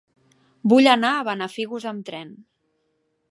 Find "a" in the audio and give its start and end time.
1.17-1.27